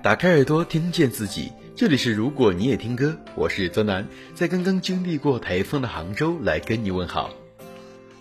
[0.00, 1.52] 打开耳朵，听见自己。
[1.74, 7.30] 这里是如果你也听歌，我是泽南，在刚刚经历过台风的杭州来跟你问好。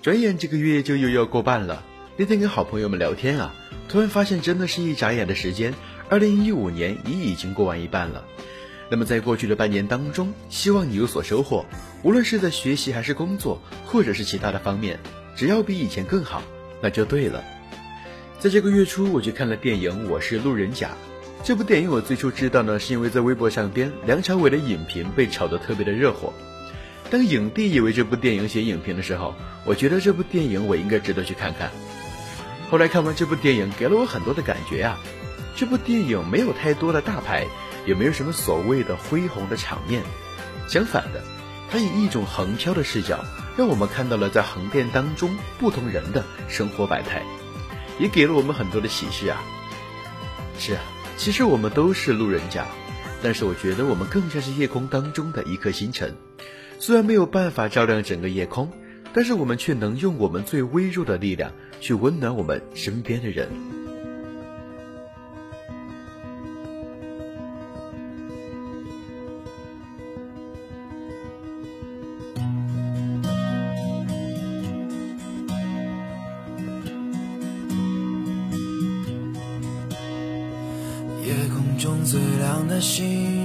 [0.02, 1.84] 转眼这个月就又要过半了，
[2.18, 3.54] 那天跟好朋友们聊天啊，
[3.88, 5.72] 突然发现真的是一眨眼的时间，
[6.10, 8.26] 二零一五年也已经过完一半了。
[8.90, 11.64] 那么在过去的半年当中，希望你有所收获，
[12.02, 15.00] 无论是在学习还是工作，或者是其他的方面，
[15.36, 16.42] 只要比以前更好，
[16.82, 17.44] 那就对了。
[18.40, 20.90] 在这个月初，我去看了电影《我是路人甲》。
[21.44, 26.34] 这部电影我最初知道呢，是因为在微博上边，梁朝伟的影评被炒得特别的热火。
[27.10, 29.34] 当影帝也为这部电影写影评的时候，
[29.64, 31.72] 我觉得这部电影我应该值得去看看。
[32.70, 35.00] 后来看完这部电影，给了我很多的感觉啊。
[35.56, 37.48] 这部电影没有太多的大牌，
[37.86, 40.04] 也没有什么所谓的恢宏的场面，
[40.68, 41.24] 相反的，
[41.72, 43.24] 它以一种横漂的视角，
[43.56, 47.24] 让我们看到了在横店当中不同人的生活百态，
[48.00, 49.42] 也给了我们很多的启示啊。
[50.60, 50.82] 是啊。
[51.18, 52.68] 其实我们都是路人甲，
[53.22, 56.16] 但是我觉得我们更像是夜空当中的一颗星辰，
[56.80, 58.72] 虽然没有办法照亮整个夜空，
[59.14, 63.77] 但是我们却能用我们最微弱的力量去温暖我们身边的人。
[81.78, 83.37] 中最亮的星，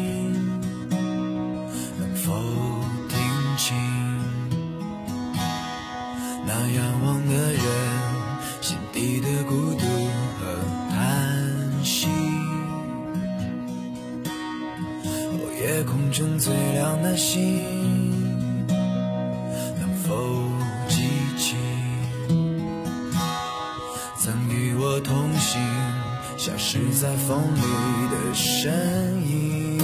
[26.74, 27.60] 是在风里
[28.08, 28.72] 的身
[29.28, 29.78] 影，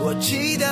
[0.00, 0.64] 我祈祷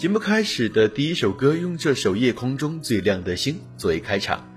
[0.00, 4.50] 节目开始的第一首歌，用这首《夜空中最亮的星》作为开场，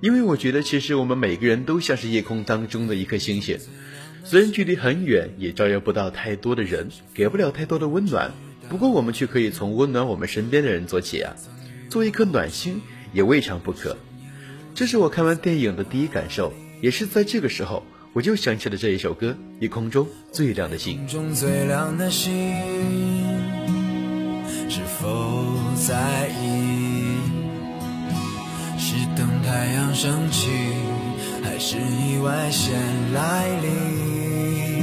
[0.00, 3.58] 因为我觉得其实我们每个人都像是夜空当中的一颗星星，
[4.24, 8.32] 虽然距离很远，也照耀不到太多的人，给不了太多的温暖，
[8.70, 11.36] 不过我们却可以从温暖我们身边的人做起啊，
[11.90, 12.80] 做一颗暖心
[13.12, 13.94] 也未尝不可。
[14.74, 17.84] 这是我看完电影的第一感受，也是在这个时候，
[18.14, 21.06] 我就想起了这一首歌《夜空中最亮的星》。
[24.68, 27.18] 是否在意？
[28.76, 30.50] 是等太阳升起，
[31.42, 32.74] 还是意外先
[33.12, 34.77] 来临？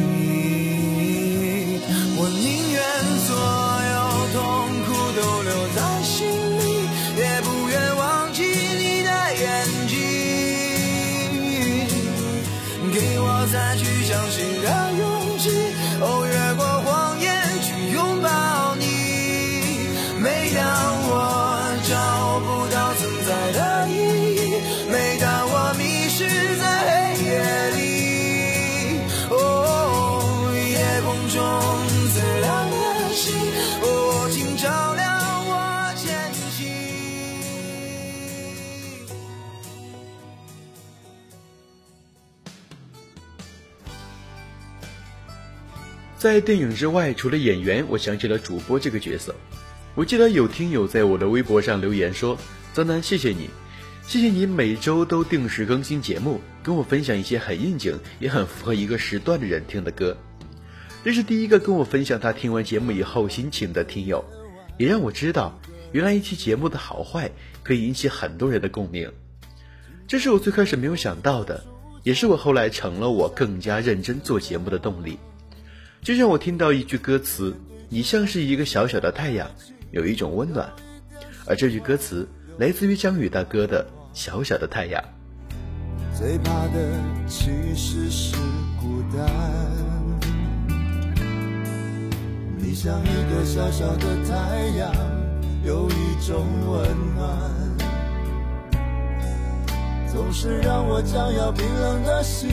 [46.25, 49.35] 在电影之外，除了演员，我想起了主播这个角色。
[49.93, 52.35] 我记得有听友在我的微博上留言说
[52.73, 53.47] ：“泽南，谢谢你，
[54.01, 60.17] 谢谢你每周都定时更新节目，跟我分享一些很应景也很符合一个时段的人听的歌。
[61.03, 64.25] 这是第一个跟我分享他听完节目以后心情的听友，
[64.79, 65.55] 也让我知道，
[65.91, 67.29] 原来一期节目的好坏
[67.61, 69.07] 可以引起很多人的共鸣。
[70.07, 71.63] 这是我最开始没有想到的，
[72.01, 75.19] 也是我后来成了我更加认真做节目的动力。
[76.05, 77.51] 就像我听到一句歌词
[77.89, 79.49] ：‘你像是一个小小的太阳。’”
[79.89, 80.69] 有一种温暖，
[81.47, 82.27] 而这句歌词
[82.59, 85.01] 来自于江宇大哥的《小小的太阳》。
[86.15, 88.35] 最怕的其实是
[88.79, 89.25] 孤单，
[92.59, 94.93] 你像一个小小的太阳，
[95.65, 96.81] 有一种温
[97.15, 97.25] 暖，
[100.11, 102.51] 总是让我将要冰冷的心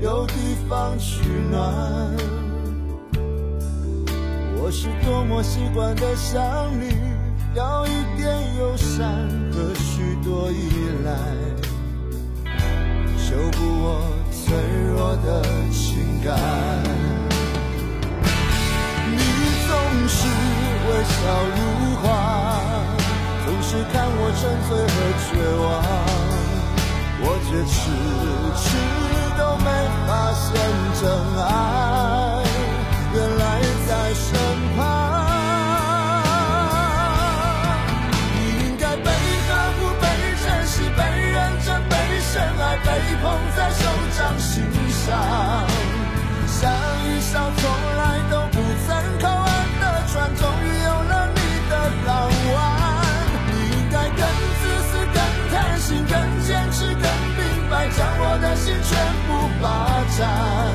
[0.00, 0.34] 有地
[0.68, 2.47] 方取暖。
[5.30, 6.42] 我习惯的想
[6.80, 6.96] 你，
[7.54, 9.12] 要一点友善
[9.52, 10.70] 和许多依
[11.04, 11.12] 赖，
[13.16, 14.00] 修补我
[14.32, 14.56] 脆
[14.88, 16.34] 弱的情感。
[19.10, 19.18] 你
[19.68, 19.70] 总
[20.08, 20.26] 是
[20.88, 21.16] 微笑
[21.54, 21.58] 如
[22.02, 22.08] 花，
[23.44, 24.96] 总是看我沉醉和
[25.28, 25.30] 绝
[25.62, 25.66] 望。
[27.20, 27.76] 我却迟
[28.56, 28.66] 迟
[29.36, 29.66] 都没
[30.06, 30.46] 发现
[31.00, 31.02] 真
[31.44, 31.46] 爱，
[60.18, 60.74] 霸占。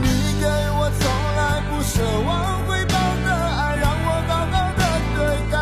[0.00, 0.06] 你
[0.40, 1.06] 给我从
[1.36, 4.82] 来不奢望回报的爱，让我好好的
[5.14, 5.20] 对
[5.52, 5.56] 待。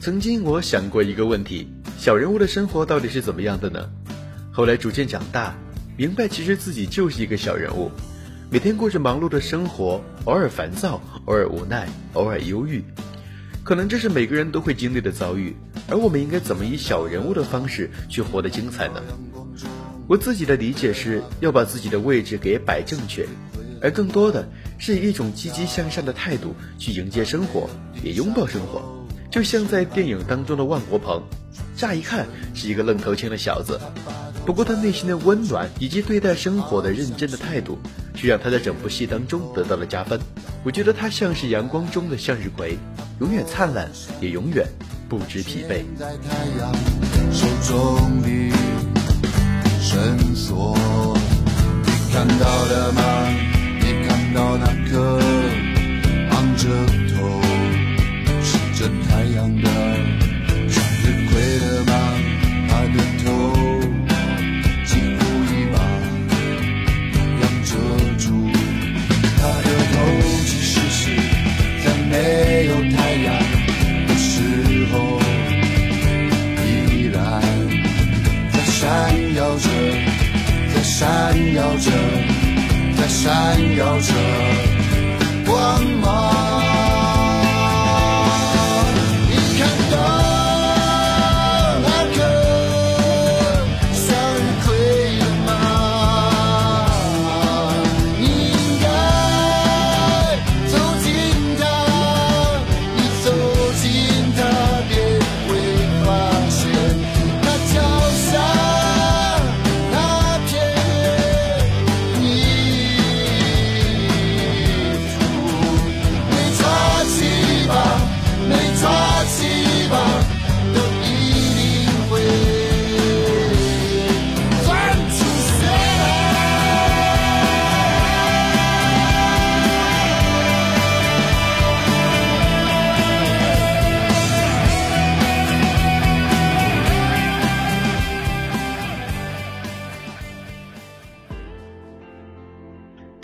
[0.00, 1.68] 曾经我想过一个问题：
[1.98, 3.88] 小人物的生活到底是怎么样的呢？
[4.52, 5.54] 后来逐渐长大，
[5.96, 7.90] 明白其实自己就是一个小人物，
[8.50, 12.84] 每天过着忙碌的生活，偶尔烦躁，偶尔无奈，偶尔忧郁。
[13.68, 15.54] 可能这是每个人都会经历的遭遇，
[15.90, 19.02] 而我们应该怎么以小人物的方式去活得精彩呢？
[20.06, 23.28] 我自己的理解是要把自己的位置给摆正确，
[23.82, 24.48] 而更多的
[24.78, 27.68] 是以一种积极向上的态度去迎接生活，
[28.02, 29.06] 也拥抱生活。
[29.30, 31.22] 就像在电影当中的万国鹏，
[31.76, 33.78] 乍一看是一个愣头青的小子，
[34.46, 37.76] 不过他内心的温暖以及对待生活的认真的态度，
[38.18, 40.18] 却让他在整部戏当中得到了加分。
[40.64, 42.76] 我觉得他像是阳光中的向日葵，
[43.20, 43.88] 永远灿烂，
[44.20, 44.66] 也永远
[45.08, 45.84] 不知疲惫。
[49.80, 50.76] 绳索，
[52.12, 53.02] 看到了吗？
[53.80, 55.20] 你看到那颗
[56.30, 56.68] 昂着
[80.98, 81.06] 闪
[81.54, 81.92] 耀着，
[82.96, 84.12] 在闪耀着
[85.46, 86.37] 光芒。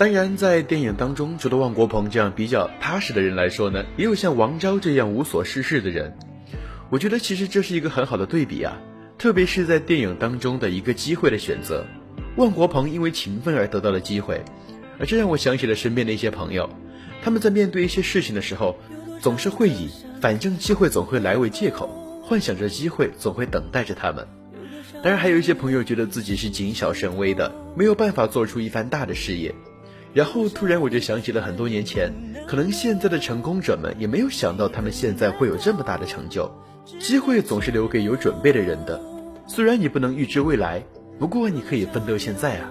[0.05, 6.15] 当然，在电影当中，除了万国鹏这样比较踏实的人来说呢，也有像王昭这样无所事事的人。
[6.91, 8.77] 我觉得其实这是一个很好的对比啊，
[9.17, 11.87] 特别是在电影当中的一个机会的选择。
[12.37, 14.43] 万国鹏因为勤奋而得到了机会，
[14.99, 16.69] 而这让我想起了身边的一些朋友，
[17.23, 18.77] 他们在面对一些事情的时候，
[19.23, 19.89] 总是会以
[20.21, 21.89] “反正机会总会来”为借口，
[22.23, 24.29] 幻想着机会总会等待着他们。
[25.03, 29.55] 当然，还有一些朋友觉得自己是谨小慎微的，没有办法做出一番大的事业。
[30.15, 32.13] 然后突然我就想起了很多年前，
[32.47, 36.51] 可能现在的成功者们也没有想到他们现在会有这么大的成就。
[37.01, 39.01] 机会总是留给有准备的人的，
[39.49, 40.85] 虽然你不能预知未来，
[41.19, 42.71] 不过你可以奋斗现在啊。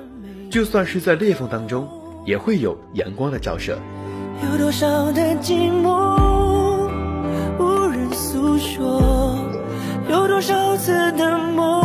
[0.49, 1.89] 就算是在裂缝当中，
[2.25, 3.77] 也会有阳光的照射。
[4.41, 6.87] 有多少的寂寞
[7.59, 9.37] 无人诉说，
[10.09, 11.82] 有多少次的梦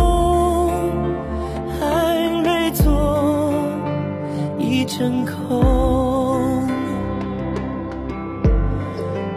[4.89, 6.67] 已成空。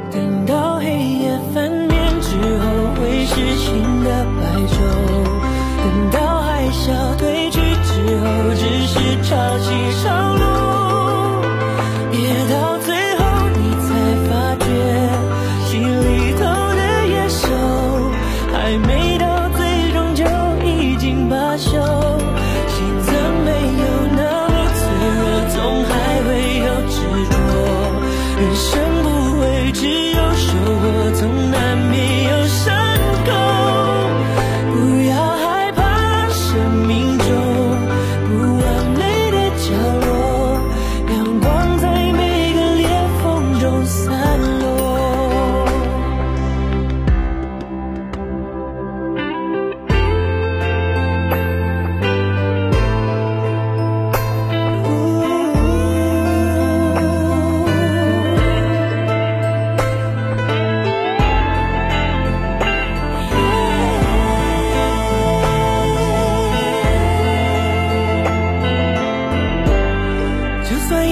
[0.09, 1.89] 等到黑夜翻面
[2.21, 2.65] 之后，
[2.95, 4.41] 会是新的白
[4.71, 4.79] 昼；
[5.83, 8.93] 等到海啸退去之后，只是
[9.23, 9.29] 潮
[9.59, 9.67] 起
[10.01, 10.07] 潮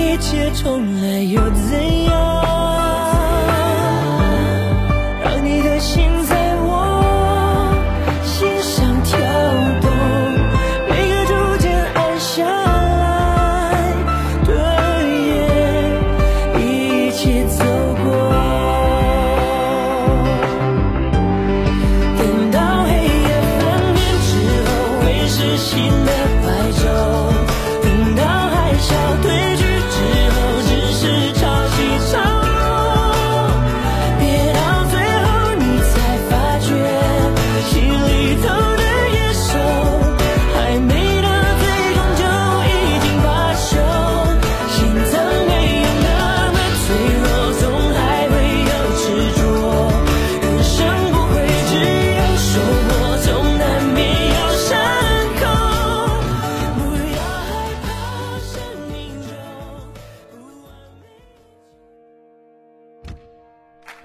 [0.10, 1.99] 一切重来又怎？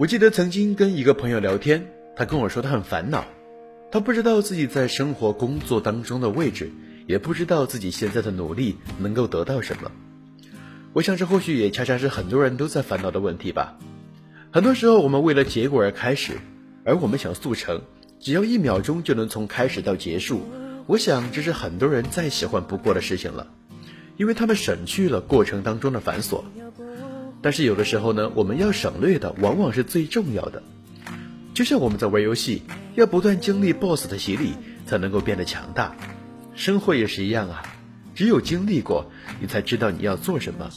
[0.04, 3.25] 我记得曾经跟一个朋友聊天，他跟我说他很烦恼，
[3.90, 6.70] 他不知道自己在生活工作当中的位置，
[7.06, 9.90] 也不知道自己现在的努力能够得到什么。
[10.92, 13.78] 我想这或许也恰恰是很多人都在烦恼的问题吧。
[14.50, 16.34] 很多时候我们为了结果而开始，
[16.84, 17.80] 而我们想速成，
[18.20, 20.42] 只要一秒钟就能从开始到结束。
[20.84, 23.46] 我想这是很多人再喜欢不过的事情了，
[24.18, 26.44] 因为他们省去了过程当中的繁琐。
[27.44, 30.62] 但是有的时候呢，我们要省略的往往是最重要的。
[31.52, 32.62] 就像我们在玩游戏，
[32.94, 34.54] 要不断经历 BOSS 的洗礼，
[34.86, 35.94] 才能够变得强大。
[36.54, 37.62] 生活也是一样啊，
[38.14, 39.10] 只有经历过，
[39.42, 40.70] 你才知道你要做什么。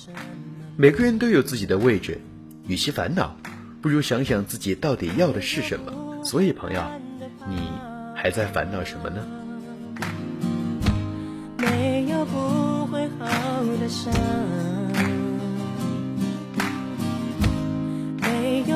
[0.76, 2.20] 每个人都有自己的位置，
[2.68, 3.38] 与其烦恼，
[3.82, 6.22] 不如想想自己到底要的是什么。
[6.26, 6.84] 所以，朋友，
[7.48, 7.70] 你
[8.14, 9.26] 还在烦恼什么呢？
[11.60, 14.12] 没有不会好的伤，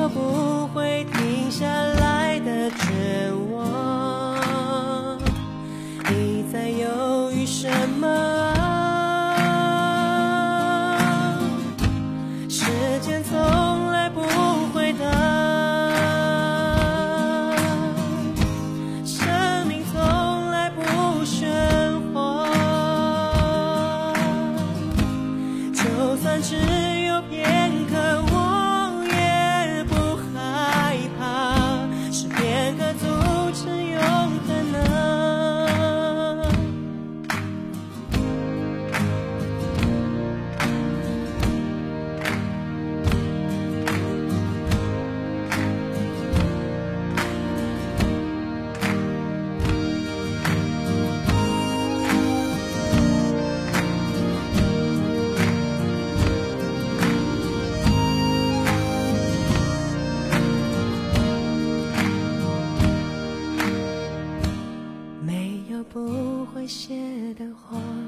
[0.02, 5.16] 我不会停下来的绝望。
[6.10, 7.21] 你在犹
[67.34, 68.01] 的花，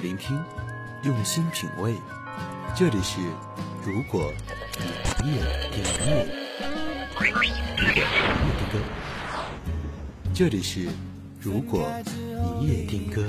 [0.00, 0.42] 聆听，
[1.02, 1.94] 用心品味。
[2.74, 3.20] 这里是
[3.84, 4.32] 如果
[5.22, 6.24] 你也听歌，
[7.18, 7.54] 如果你也
[8.56, 8.78] 听歌。
[10.32, 10.88] 这里是
[11.38, 11.86] 如果
[12.60, 13.26] 你也听歌。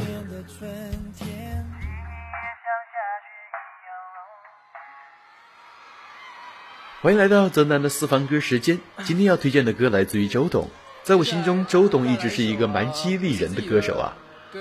[7.01, 8.79] 欢迎来到泽南的私房歌时间。
[9.03, 10.69] 今天要推荐的歌来自于周董。
[11.03, 14.15] 在我心中，周董一直是一个蛮激励人的歌手啊。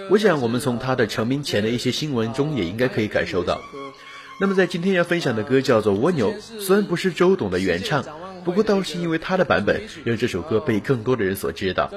[0.08, 3.60] 我想，我们从他的成名前的一些新闻中，也应该可以感受到。
[4.40, 8.04] 那么，在今天要分享的歌叫做《蜗牛》，虽然不是周董的原唱，
[8.44, 11.90] 不过倒是因为他的版本，让这首歌被更多的人所知道。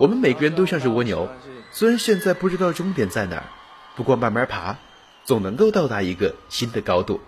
[0.00, 1.28] 我们每个人都像是蜗牛，
[1.70, 3.44] 虽然现在不知道终点在哪儿，
[3.94, 4.76] 不过慢慢爬，
[5.24, 7.20] 总能够到达一个新的高度。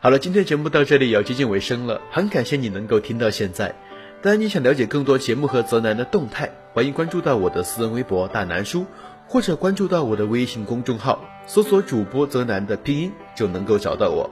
[0.00, 3.74] 好了，今天节目到这里也要接近尾声了，很感谢你能够听到现在。
[4.20, 8.84] 当然，你想了解更多节目和泽南的动态，欢迎关注到我的私人微博大南叔，
[9.26, 14.28] 或者关注到我的微信公众号，搜索主播泽南的拼音就能够找到我。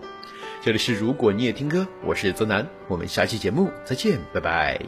[0.60, 4.78] 这里是如果你也听歌，我是泽南，我们下期节目再见，拜拜。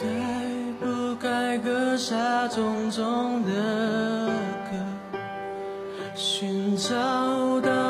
[0.00, 0.06] 该
[0.80, 3.52] 不该割下重重的
[4.70, 5.18] 歌？
[6.14, 7.87] 寻找到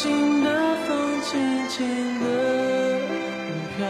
[0.00, 2.26] 轻轻的风，轻轻的
[3.76, 3.84] 飘，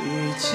[0.00, 0.06] 已
[0.38, 0.48] 经